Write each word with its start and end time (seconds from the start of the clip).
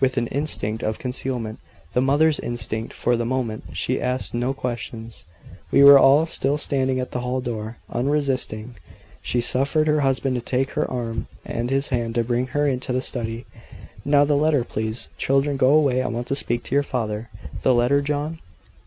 With 0.00 0.16
an 0.16 0.28
instinct 0.28 0.82
of 0.82 0.98
concealment 0.98 1.58
the 1.92 2.00
mother's 2.00 2.40
instinct 2.40 2.94
for 2.94 3.16
the 3.16 3.26
moment 3.26 3.64
she 3.74 4.00
asked 4.00 4.32
no 4.32 4.54
questions. 4.54 5.26
We 5.70 5.84
were 5.84 5.98
all 5.98 6.24
still 6.24 6.56
standing 6.56 6.98
at 7.00 7.10
the 7.10 7.20
hall 7.20 7.42
door. 7.42 7.76
Unresisting, 7.90 8.76
she 9.20 9.42
suffered 9.42 9.86
her 9.86 10.00
husband 10.00 10.36
to 10.36 10.40
take 10.40 10.70
her 10.70 10.90
arm 10.90 11.26
in 11.44 11.68
his 11.68 11.92
and 11.92 12.14
bring 12.26 12.46
her 12.46 12.66
into 12.66 12.94
the 12.94 13.02
study. 13.02 13.44
"Now 14.06 14.24
the 14.24 14.38
letter, 14.38 14.64
please! 14.64 15.10
Children, 15.18 15.58
go 15.58 15.74
away; 15.74 16.00
I 16.00 16.06
want 16.08 16.28
to 16.28 16.34
speak 16.34 16.62
to 16.62 16.74
your 16.74 16.82
father. 16.82 17.28
The 17.60 17.74
letter, 17.74 18.00
John?" 18.00 18.38